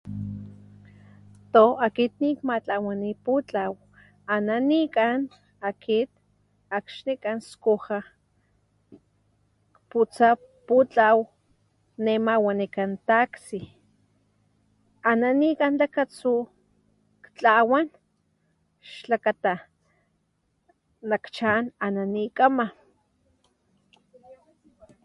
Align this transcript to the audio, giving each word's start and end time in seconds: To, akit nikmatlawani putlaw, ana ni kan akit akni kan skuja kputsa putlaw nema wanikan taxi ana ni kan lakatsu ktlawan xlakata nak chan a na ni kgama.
To, 1.53 1.61
akit 1.85 2.13
nikmatlawani 2.23 3.11
putlaw, 3.25 3.71
ana 4.33 4.55
ni 4.69 4.81
kan 4.95 5.19
akit 5.69 6.09
akni 6.77 7.13
kan 7.23 7.37
skuja 7.49 7.99
kputsa 9.75 10.27
putlaw 10.67 11.17
nema 12.05 12.33
wanikan 12.47 12.91
taxi 13.09 13.61
ana 15.11 15.29
ni 15.39 15.49
kan 15.59 15.73
lakatsu 15.81 16.33
ktlawan 17.23 17.87
xlakata 18.91 19.55
nak 21.09 21.23
chan 21.35 21.63
a 21.85 21.87
na 21.95 22.03
ni 22.13 22.23
kgama. 22.35 22.67